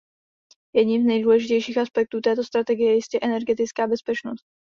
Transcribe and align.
Jedním 0.73 1.01
z 1.01 1.05
nejdůležitějších 1.05 1.77
aspektů 1.77 2.21
této 2.21 2.43
strategie 2.43 2.89
je 2.89 2.95
jistě 2.95 3.19
energetická 3.21 3.87
bezpečnost. 3.87 4.45